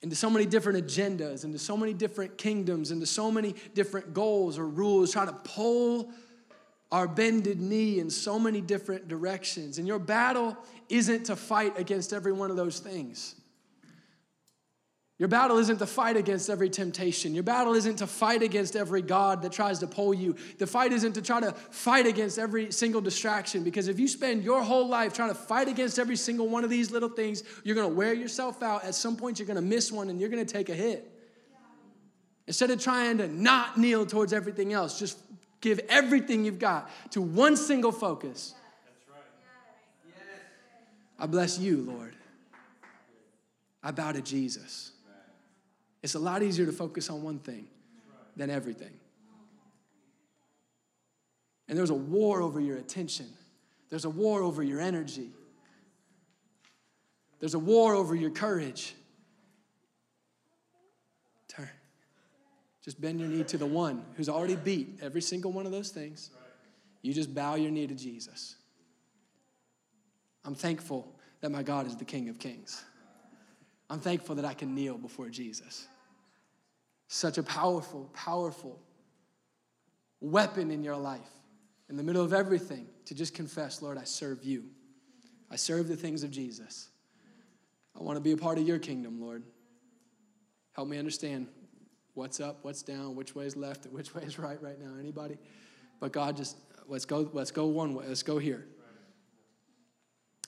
[0.02, 4.58] into so many different agendas, into so many different kingdoms, into so many different goals
[4.58, 6.12] or rules, trying to pull
[6.94, 9.78] our bended knee in so many different directions.
[9.78, 10.56] And your battle
[10.88, 13.34] isn't to fight against every one of those things.
[15.18, 17.34] Your battle isn't to fight against every temptation.
[17.34, 20.36] Your battle isn't to fight against every God that tries to pull you.
[20.58, 24.44] The fight isn't to try to fight against every single distraction because if you spend
[24.44, 27.74] your whole life trying to fight against every single one of these little things, you're
[27.74, 28.84] going to wear yourself out.
[28.84, 31.10] At some point, you're going to miss one and you're going to take a hit.
[32.46, 35.18] Instead of trying to not kneel towards everything else, just
[35.64, 38.54] Give everything you've got to one single focus.
[41.18, 42.14] I bless you, Lord.
[43.82, 44.92] I bow to Jesus.
[46.02, 47.66] It's a lot easier to focus on one thing
[48.36, 48.92] than everything.
[51.66, 53.30] And there's a war over your attention,
[53.88, 55.30] there's a war over your energy,
[57.40, 58.94] there's a war over your courage.
[62.84, 65.90] Just bend your knee to the one who's already beat every single one of those
[65.90, 66.30] things.
[67.00, 68.56] You just bow your knee to Jesus.
[70.44, 72.84] I'm thankful that my God is the King of Kings.
[73.88, 75.86] I'm thankful that I can kneel before Jesus.
[77.08, 78.78] Such a powerful, powerful
[80.20, 81.20] weapon in your life,
[81.88, 84.64] in the middle of everything, to just confess, Lord, I serve you.
[85.50, 86.88] I serve the things of Jesus.
[87.98, 89.42] I want to be a part of your kingdom, Lord.
[90.72, 91.46] Help me understand
[92.14, 94.98] what's up, what's down, which way is left, which way is right right now.
[94.98, 95.38] Anybody?
[96.00, 96.56] But God just
[96.88, 98.66] let's go, let's go one way, let's go here.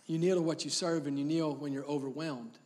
[0.06, 2.58] You kneel to what you serve, and you kneel when you're overwhelmed.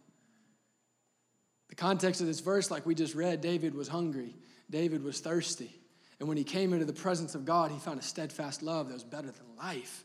[1.71, 4.37] The context of this verse, like we just read, David was hungry,
[4.69, 5.75] David was thirsty.
[6.19, 8.95] And when he came into the presence of God, he found a steadfast love that
[8.95, 10.05] was better than life.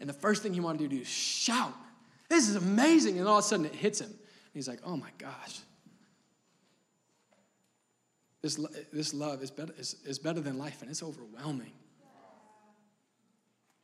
[0.00, 1.74] And the first thing he wanted to do is shout,
[2.28, 3.18] This is amazing.
[3.18, 4.08] And all of a sudden it hits him.
[4.08, 4.16] And
[4.54, 5.60] he's like, Oh my gosh,
[8.42, 8.60] this,
[8.92, 11.72] this love is better, is, is better than life, and it's overwhelming.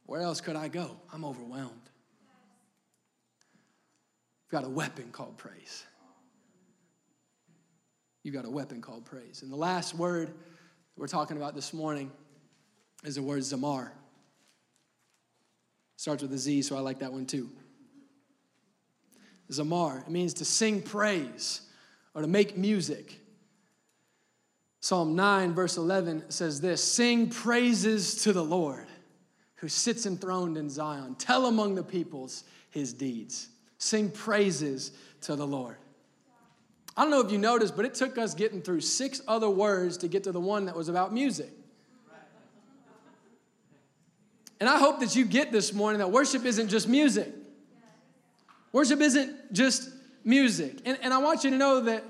[0.06, 0.96] Where else could I go?
[1.12, 1.90] I'm overwhelmed.
[4.44, 5.84] You've got a weapon called praise.
[8.22, 9.42] You've got a weapon called praise.
[9.42, 10.32] And the last word
[10.96, 12.12] we're talking about this morning
[13.04, 13.90] is the word zamar.
[15.96, 17.50] Starts with a Z, so I like that one too.
[19.50, 21.62] Zamar, it means to sing praise
[22.14, 23.18] or to make music
[24.82, 28.88] Psalm 9, verse 11 says this Sing praises to the Lord
[29.54, 31.14] who sits enthroned in Zion.
[31.14, 33.48] Tell among the peoples his deeds.
[33.78, 34.90] Sing praises
[35.20, 35.76] to the Lord.
[36.96, 39.98] I don't know if you noticed, but it took us getting through six other words
[39.98, 41.50] to get to the one that was about music.
[44.58, 47.32] And I hope that you get this morning that worship isn't just music.
[48.72, 49.90] Worship isn't just
[50.24, 50.80] music.
[50.84, 52.02] And, and I want you to know that,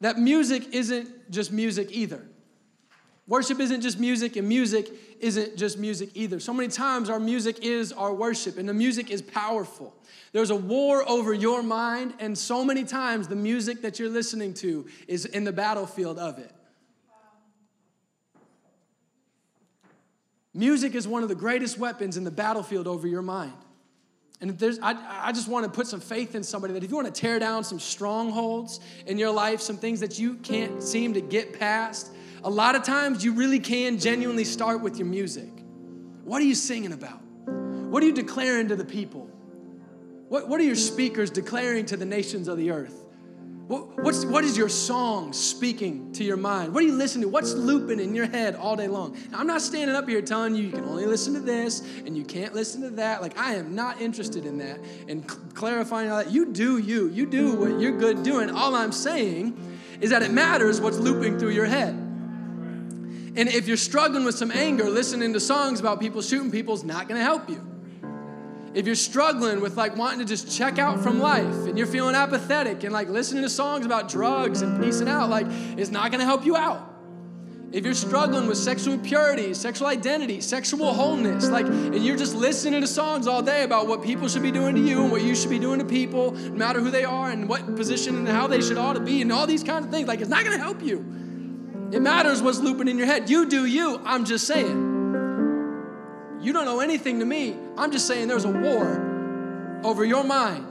[0.00, 2.24] that music isn't just music either.
[3.26, 4.88] Worship isn't just music, and music
[5.20, 6.40] isn't just music either.
[6.40, 9.94] So many times our music is our worship, and the music is powerful.
[10.32, 14.54] There's a war over your mind, and so many times the music that you're listening
[14.54, 16.50] to is in the battlefield of it.
[20.54, 23.52] Music is one of the greatest weapons in the battlefield over your mind.
[24.40, 26.96] And there's, I, I just want to put some faith in somebody that if you
[26.96, 31.14] want to tear down some strongholds in your life, some things that you can't seem
[31.14, 32.12] to get past,
[32.44, 35.50] a lot of times you really can genuinely start with your music.
[36.22, 37.20] What are you singing about?
[37.46, 39.28] What are you declaring to the people?
[40.28, 43.04] What, what are your speakers declaring to the nations of the earth?
[43.68, 46.72] What, what's, what is your song speaking to your mind?
[46.72, 47.28] What are you listening to?
[47.28, 49.14] What's looping in your head all day long?
[49.30, 52.16] Now, I'm not standing up here telling you you can only listen to this and
[52.16, 53.20] you can't listen to that.
[53.20, 56.32] Like, I am not interested in that and cl- clarifying all that.
[56.32, 57.10] You do you.
[57.10, 58.48] You do what you're good doing.
[58.48, 59.54] All I'm saying
[60.00, 61.90] is that it matters what's looping through your head.
[61.90, 66.84] And if you're struggling with some anger, listening to songs about people shooting people is
[66.84, 67.67] not going to help you
[68.74, 72.14] if you're struggling with like wanting to just check out from life and you're feeling
[72.14, 76.24] apathetic and like listening to songs about drugs and peacing out, like it's not gonna
[76.24, 76.84] help you out.
[77.70, 82.80] If you're struggling with sexual purity, sexual identity, sexual wholeness, like, and you're just listening
[82.80, 85.34] to songs all day about what people should be doing to you and what you
[85.34, 88.46] should be doing to people, no matter who they are and what position and how
[88.46, 90.56] they should ought to be, and all these kinds of things, like, it's not gonna
[90.56, 91.00] help you.
[91.92, 93.28] It matters what's looping in your head.
[93.28, 94.97] You do you, I'm just saying.
[96.40, 97.56] You don't know anything to me.
[97.76, 100.66] I'm just saying there's a war over your mind.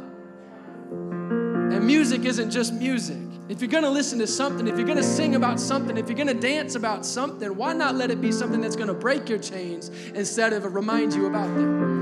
[1.74, 3.18] And music isn't just music.
[3.50, 6.34] If you're gonna listen to something, if you're gonna sing about something, if you're gonna
[6.34, 10.54] dance about something, why not let it be something that's gonna break your chains instead
[10.54, 11.98] of remind you about them?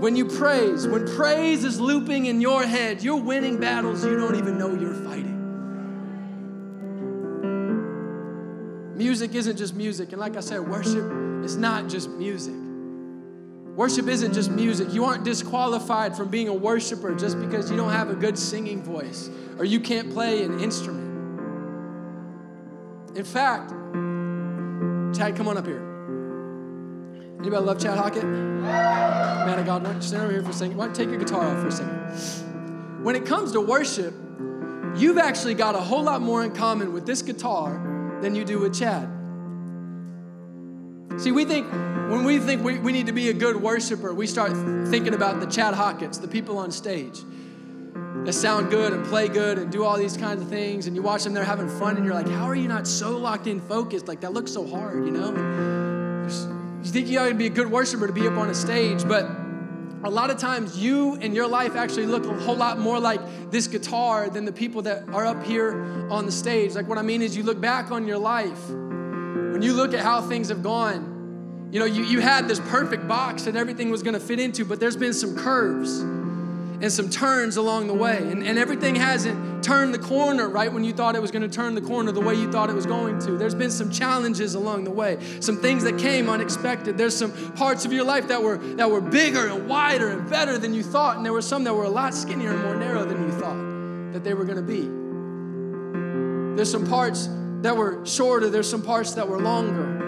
[0.00, 4.36] When you praise, when praise is looping in your head, you're winning battles you don't
[4.36, 5.33] even know you're fighting.
[8.94, 10.12] Music isn't just music.
[10.12, 11.04] And like I said, worship
[11.44, 12.54] is not just music.
[13.76, 14.92] Worship isn't just music.
[14.92, 18.84] You aren't disqualified from being a worshiper just because you don't have a good singing
[18.84, 19.28] voice
[19.58, 21.02] or you can't play an instrument.
[23.16, 23.70] In fact,
[25.16, 25.82] Chad, come on up here.
[27.40, 28.24] Anybody love Chad Hockett?
[28.24, 30.76] Man of God, stand over here for a second?
[30.76, 33.04] Why don't you take your guitar off for a second?
[33.04, 34.14] When it comes to worship,
[34.96, 37.93] you've actually got a whole lot more in common with this guitar
[38.24, 39.06] than you do with Chad.
[41.20, 44.26] See, we think, when we think we, we need to be a good worshiper, we
[44.26, 44.52] start
[44.88, 47.20] thinking about the Chad Hawkins, the people on stage
[48.24, 51.02] that sound good and play good and do all these kinds of things, and you
[51.02, 53.60] watch them, they're having fun, and you're like, how are you not so locked in,
[53.60, 54.08] focused?
[54.08, 55.30] Like, that looks so hard, you know?
[56.82, 59.06] You think you ought to be a good worshiper to be up on a stage,
[59.06, 59.43] but
[60.04, 63.50] a lot of times you and your life actually look a whole lot more like
[63.50, 66.74] this guitar than the people that are up here on the stage.
[66.74, 70.00] Like, what I mean is, you look back on your life, when you look at
[70.00, 74.02] how things have gone, you know, you, you had this perfect box that everything was
[74.02, 76.02] gonna fit into, but there's been some curves
[76.80, 78.18] and some turns along the way.
[78.18, 81.48] And, and everything hasn't turned the corner right when you thought it was going to
[81.48, 83.38] turn the corner the way you thought it was going to.
[83.38, 86.98] There's been some challenges along the way, some things that came unexpected.
[86.98, 90.58] There's some parts of your life that were, that were bigger and wider and better
[90.58, 91.16] than you thought.
[91.16, 94.12] And there were some that were a lot skinnier and more narrow than you thought
[94.12, 94.82] that they were going to be.
[96.56, 97.28] There's some parts
[97.62, 100.02] that were shorter, there's some parts that were longer.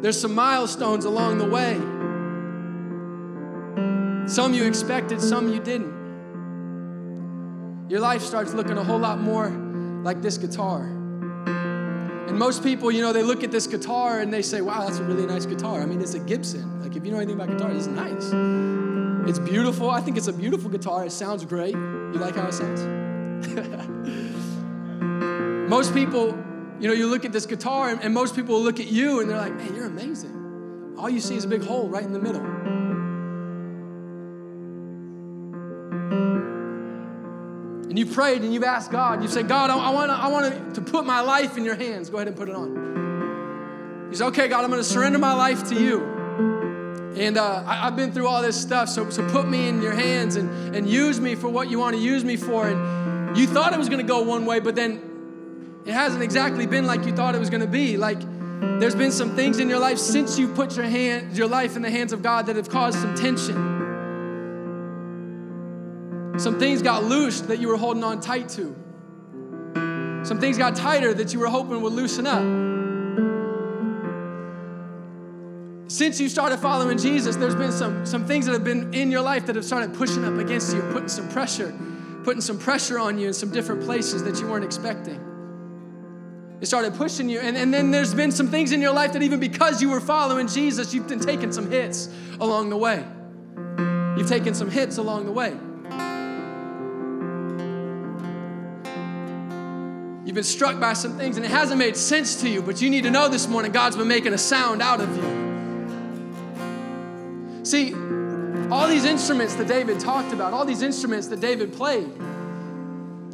[0.00, 1.80] There's some milestones along the way.
[4.26, 6.00] Some you expected, some you didn't.
[7.88, 10.82] Your life starts looking a whole lot more like this guitar.
[10.82, 14.98] And most people, you know, they look at this guitar and they say, wow, that's
[14.98, 15.82] a really nice guitar.
[15.82, 16.80] I mean, it's a Gibson.
[16.80, 18.30] Like, if you know anything about guitar, it's nice.
[19.28, 19.90] It's beautiful.
[19.90, 21.04] I think it's a beautiful guitar.
[21.04, 21.74] It sounds great.
[21.74, 22.80] You like how it sounds?
[25.68, 26.28] most people,
[26.80, 29.28] you know, you look at this guitar and, and most people look at you and
[29.28, 30.94] they're like, man, you're amazing.
[30.96, 32.61] All you see is a big hole right in the middle.
[37.92, 40.80] And you prayed and you've asked God, you said, God, I, want I want to
[40.80, 42.08] put my life in your hands.
[42.08, 44.08] Go ahead and put it on.
[44.08, 46.00] He say, okay, God, I'm going to surrender my life to you.
[47.18, 49.92] And uh, I, have been through all this stuff, so, so put me in your
[49.92, 52.66] hands and, and use me for what you want to use me for.
[52.66, 56.66] And, you thought it was going to go one way, but then it hasn't exactly
[56.66, 57.98] been like you thought it was going to be.
[57.98, 58.20] Like
[58.80, 61.82] there's been some things in your life since you put your hand, your life in
[61.82, 63.71] the hands of God that have caused some tension.
[66.38, 68.74] Some things got loosed that you were holding on tight to.
[70.24, 72.42] Some things got tighter that you were hoping would loosen up.
[75.90, 79.20] Since you started following Jesus, there's been some, some things that have been in your
[79.20, 81.74] life that have started pushing up against you, putting some pressure,
[82.24, 85.20] putting some pressure on you in some different places that you weren't expecting.
[86.62, 87.40] It started pushing you.
[87.40, 90.00] And, and then there's been some things in your life that even because you were
[90.00, 92.08] following Jesus, you've been taking some hits
[92.40, 93.04] along the way.
[94.16, 95.56] You've taken some hits along the way.
[100.32, 102.88] You've been struck by some things and it hasn't made sense to you, but you
[102.88, 105.22] need to know this morning God's been making a sound out of you.
[107.66, 107.92] See,
[108.70, 112.10] all these instruments that David talked about, all these instruments that David played,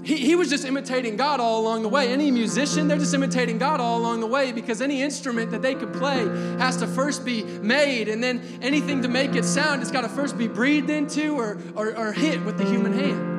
[0.02, 2.08] he, he was just imitating God all along the way.
[2.08, 5.76] Any musician, they're just imitating God all along the way because any instrument that they
[5.76, 6.26] could play
[6.58, 10.08] has to first be made, and then anything to make it sound, it's got to
[10.08, 13.36] first be breathed into or, or, or hit with the human hand.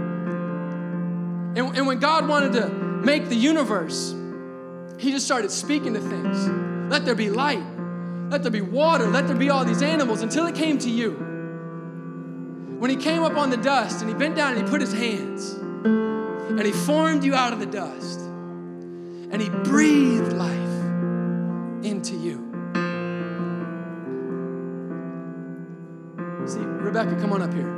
[1.57, 4.15] And, and when God wanted to make the universe,
[4.97, 6.47] He just started speaking to things.
[6.91, 7.63] Let there be light.
[8.29, 9.07] Let there be water.
[9.07, 11.11] Let there be all these animals until it came to you.
[12.79, 14.93] When he came up on the dust and he bent down and he put his
[14.93, 20.57] hands and he formed you out of the dust and he breathed life
[21.83, 22.45] into you.
[26.45, 27.75] See, Rebecca, come on up here.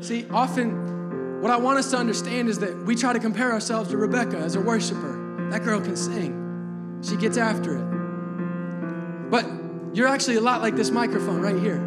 [0.00, 1.01] See, often
[1.42, 4.38] what I want us to understand is that we try to compare ourselves to Rebecca
[4.38, 5.48] as a worshiper.
[5.50, 9.28] That girl can sing, she gets after it.
[9.28, 9.44] But
[9.92, 11.78] you're actually a lot like this microphone right here.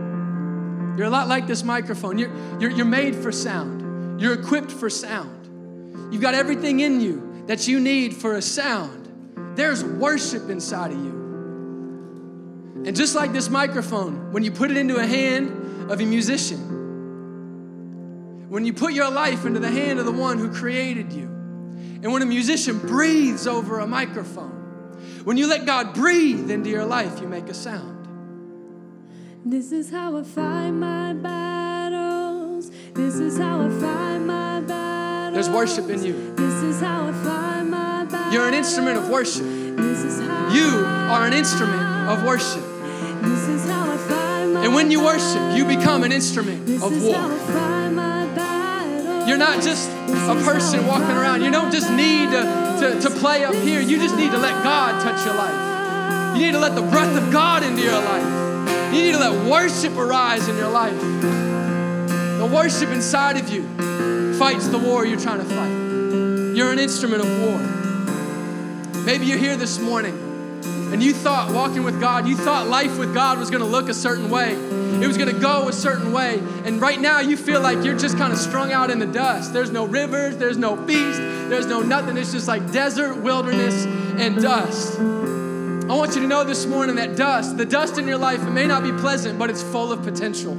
[0.97, 2.17] You're a lot like this microphone.
[2.17, 6.11] You're, you're, you're made for sound, you're equipped for sound.
[6.13, 9.55] You've got everything in you that you need for a sound.
[9.55, 12.83] There's worship inside of you.
[12.85, 16.75] And just like this microphone, when you put it into a hand of a musician,
[18.49, 22.11] when you put your life into the hand of the one who created you, and
[22.11, 24.51] when a musician breathes over a microphone,
[25.23, 27.93] when you let God breathe into your life, you make a sound.
[29.43, 32.71] This is how I fight my battles.
[32.93, 35.33] This is how I fight my battles.
[35.33, 36.33] There's worship in you.
[36.35, 38.33] This is how I fight my battles.
[38.33, 39.43] You're an instrument of worship.
[39.43, 42.63] This is how You are an instrument of worship.
[43.21, 46.91] This is how I fight my And when you worship, you become an instrument of
[46.91, 48.14] is how I war.
[49.27, 51.43] You're not just a person walking around.
[51.43, 52.41] You don't just need to,
[52.79, 53.81] to, to play up here.
[53.81, 56.37] You just need to let God touch your life.
[56.37, 58.93] You need to let the breath of God into your life.
[58.93, 60.99] You need to let worship arise in your life.
[60.99, 63.63] The worship inside of you
[64.37, 66.55] fights the war you're trying to fight.
[66.55, 69.03] You're an instrument of war.
[69.05, 70.24] Maybe you're here this morning
[70.95, 73.89] and you thought walking with God, you thought life with God was going to look
[73.89, 74.53] a certain way.
[74.53, 76.39] It was going to go a certain way.
[76.63, 79.51] And right now you feel like you're just kind of strung out in the dust.
[79.51, 81.19] There's no rivers, there's no feast,
[81.49, 82.15] there's no nothing.
[82.15, 84.97] It's just like desert, wilderness, and dust.
[84.97, 88.51] I want you to know this morning that dust, the dust in your life, it
[88.51, 90.53] may not be pleasant, but it's full of potential.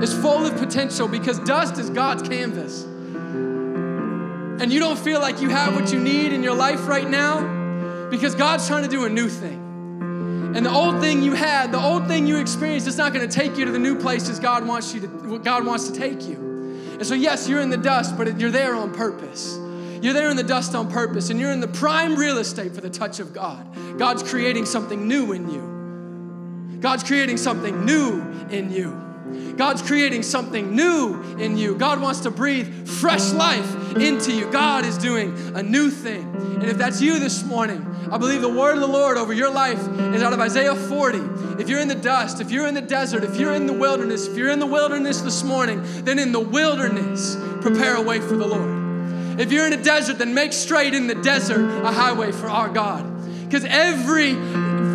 [0.00, 2.84] It's full of potential because dust is God's canvas.
[2.84, 7.51] And you don't feel like you have what you need in your life right now
[8.12, 10.52] because God's trying to do a new thing.
[10.54, 13.34] And the old thing you had, the old thing you experienced, it's not going to
[13.34, 16.36] take you to the new places God wants you to God wants to take you.
[16.92, 19.56] And so yes, you're in the dust, but you're there on purpose.
[20.02, 22.82] You're there in the dust on purpose, and you're in the prime real estate for
[22.82, 23.66] the touch of God.
[23.98, 26.80] God's creating something new in you.
[26.80, 28.90] God's creating something new in you.
[29.56, 31.74] God's creating something new in you.
[31.76, 34.50] God wants to breathe fresh life into you.
[34.50, 36.34] God is doing a new thing.
[36.34, 39.50] And if that's you this morning, I believe the word of the Lord over your
[39.50, 39.78] life
[40.14, 41.18] is out of Isaiah 40.
[41.60, 44.26] If you're in the dust, if you're in the desert, if you're in the wilderness,
[44.26, 48.36] if you're in the wilderness this morning, then in the wilderness, prepare a way for
[48.36, 49.40] the Lord.
[49.40, 52.68] If you're in a desert, then make straight in the desert a highway for our
[52.68, 53.08] God.
[53.44, 54.32] Because every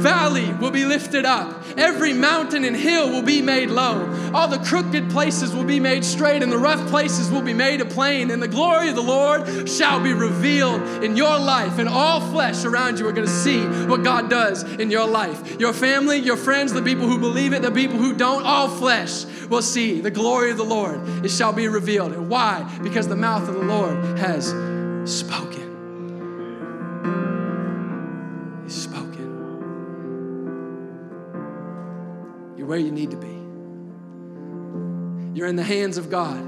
[0.02, 4.32] valley will be lifted up, every mountain and hill will be made low.
[4.34, 7.82] All the crooked places will be made straight, and the rough places will be made
[7.82, 8.32] a plain.
[8.32, 12.66] And the glory of the Lord shall be revealed in your life, and all flesh
[12.66, 15.60] around you are going to see what God does in your life.
[15.60, 19.26] Your family, your friends, the people who believe it, the people who don't, all flesh
[19.50, 21.00] will see the glory of the Lord.
[21.26, 22.14] It shall be revealed.
[22.14, 22.64] And why?
[22.84, 24.48] Because the mouth of the Lord has
[25.06, 25.57] spoken.
[32.68, 33.28] You're where you need to be.
[35.38, 36.46] You're in the hands of God.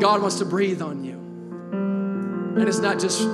[0.00, 1.18] God wants to breathe on you.
[2.56, 3.28] And it's not just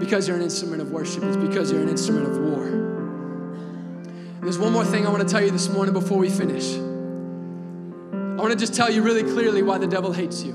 [0.00, 2.66] because you're an instrument of worship, it's because you're an instrument of war.
[2.66, 6.74] And there's one more thing I want to tell you this morning before we finish.
[6.74, 10.52] I want to just tell you really clearly why the devil hates you.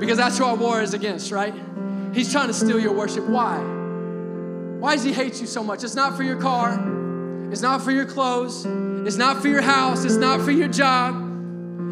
[0.00, 1.54] Because that's who our war is against, right?
[2.12, 3.28] He's trying to steal your worship.
[3.28, 3.58] Why?
[4.80, 5.84] Why does he hate you so much?
[5.84, 6.97] It's not for your car,
[7.50, 8.66] it's not for your clothes,
[9.06, 11.24] it's not for your house, it's not for your job.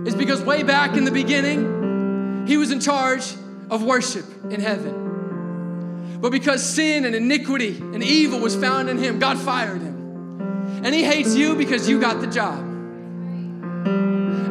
[0.07, 3.35] It's because way back in the beginning, he was in charge
[3.71, 6.19] of worship in heaven.
[6.21, 10.83] But because sin and iniquity and evil was found in him, God fired him.
[10.85, 12.63] And he hates you because you got the job.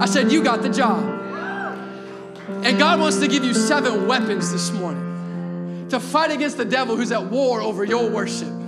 [0.01, 1.03] I said, You got the job.
[2.63, 6.95] And God wants to give you seven weapons this morning to fight against the devil
[6.95, 8.64] who's at war over your worship.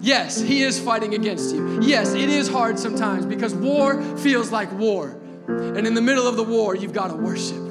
[0.00, 1.80] Yes, he is fighting against you.
[1.82, 5.18] Yes, it is hard sometimes because war feels like war.
[5.46, 7.62] And in the middle of the war, you've got to worship.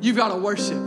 [0.00, 0.82] You've got to worship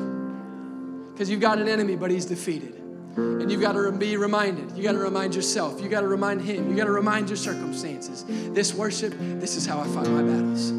[1.14, 2.76] because you've got an enemy, but he's defeated.
[3.16, 4.78] And you've got to be reminded.
[4.78, 5.82] You got to remind yourself.
[5.82, 6.70] You got to remind him.
[6.70, 8.24] You got to remind your circumstances.
[8.54, 10.72] This worship, this is how I fight my battles.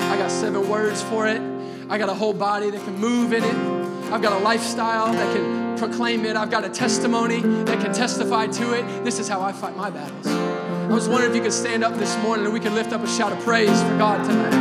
[0.00, 1.42] I got seven words for it.
[1.90, 4.12] I got a whole body that can move in it.
[4.12, 6.36] I've got a lifestyle that can proclaim it.
[6.36, 9.04] I've got a testimony that can testify to it.
[9.04, 10.26] This is how I fight my battles.
[10.26, 13.02] I was wondering if you could stand up this morning and we could lift up
[13.02, 14.54] a shout of praise for God tonight.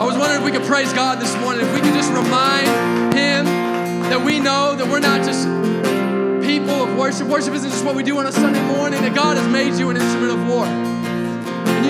[0.00, 3.14] I was wondering if we could praise God this morning, if we could just remind
[3.14, 3.44] Him
[4.10, 5.46] that we know that we're not just
[6.46, 7.26] people of worship.
[7.26, 9.90] Worship isn't just what we do on a Sunday morning, that God has made you
[9.90, 10.93] an instrument of war.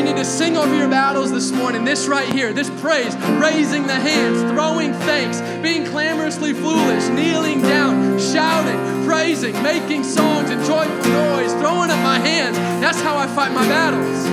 [0.04, 1.86] Need to sing over your battles this morning.
[1.86, 8.20] This right here, this praise, raising the hands, throwing thanks, being clamorously foolish, kneeling down,
[8.20, 12.54] shouting, praising, making songs and joyful noise, throwing up my hands.
[12.82, 14.26] That's how I fight my battles.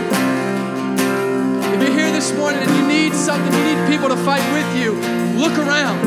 [1.73, 4.75] If you're here this morning and you need something, you need people to fight with
[4.75, 4.91] you,
[5.39, 6.05] look around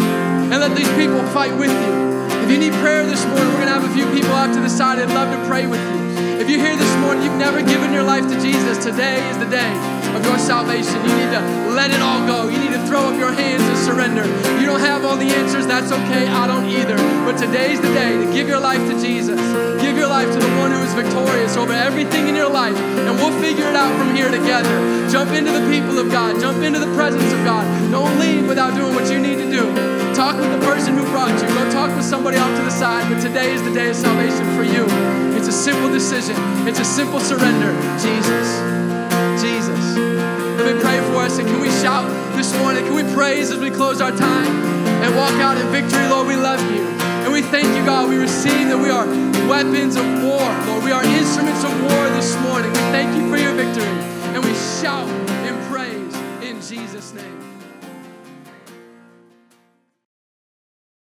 [0.53, 2.14] and let these people fight with you.
[2.45, 4.61] If you need prayer this morning, we're going to have a few people out to
[4.61, 5.01] the side.
[5.01, 6.36] I'd love to pray with you.
[6.36, 9.49] If you're here this morning, you've never given your life to Jesus, today is the
[9.49, 9.72] day
[10.12, 10.92] of your salvation.
[11.09, 11.40] You need to
[11.72, 12.53] let it all go.
[12.53, 14.28] You need to throw up your hands and surrender.
[14.61, 16.28] You don't have all the answers, that's okay.
[16.28, 17.01] I don't either.
[17.24, 19.40] But today's the day to give your life to Jesus.
[19.80, 23.16] Give your life to the one who is victorious over everything in your life, and
[23.16, 25.09] we'll figure it out from here together.
[25.09, 27.64] Jump into the people of God, jump into the presence of God.
[27.90, 29.93] Don't leave without doing what you need to do.
[30.15, 31.49] Talk with the person who brought you.
[31.49, 33.12] Go talk with somebody off to the side.
[33.12, 34.87] But today is the day of salvation for you.
[35.37, 36.37] It's a simple decision,
[36.69, 37.75] it's a simple surrender.
[37.99, 38.47] Jesus.
[39.43, 39.97] Jesus.
[40.57, 41.39] Let me pray for us.
[41.39, 42.07] And can we shout
[42.37, 42.85] this morning?
[42.85, 44.47] Can we praise as we close our time
[45.03, 46.07] and walk out in victory?
[46.07, 46.87] Lord, we love you.
[47.27, 48.09] And we thank you, God.
[48.09, 49.07] We receive that we are
[49.51, 50.47] weapons of war.
[50.71, 52.71] Lord, we are instruments of war this morning.
[52.71, 53.91] We thank you for your victory.
[54.31, 55.09] And we shout
[55.43, 57.43] in praise in Jesus' name.